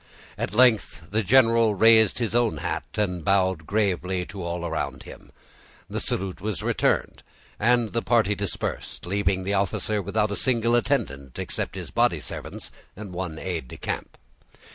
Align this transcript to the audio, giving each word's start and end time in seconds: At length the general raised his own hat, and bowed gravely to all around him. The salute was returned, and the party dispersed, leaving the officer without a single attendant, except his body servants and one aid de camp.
At 0.35 0.55
length 0.55 1.11
the 1.11 1.21
general 1.21 1.75
raised 1.75 2.17
his 2.17 2.33
own 2.33 2.57
hat, 2.57 2.85
and 2.95 3.23
bowed 3.23 3.67
gravely 3.67 4.25
to 4.25 4.41
all 4.41 4.65
around 4.65 5.03
him. 5.03 5.31
The 5.87 5.99
salute 5.99 6.41
was 6.41 6.63
returned, 6.63 7.21
and 7.59 7.89
the 7.93 8.01
party 8.01 8.33
dispersed, 8.33 9.05
leaving 9.05 9.43
the 9.43 9.53
officer 9.53 10.01
without 10.01 10.31
a 10.31 10.35
single 10.35 10.73
attendant, 10.73 11.37
except 11.37 11.75
his 11.75 11.91
body 11.91 12.19
servants 12.19 12.71
and 12.95 13.13
one 13.13 13.37
aid 13.37 13.67
de 13.67 13.77
camp. 13.77 14.17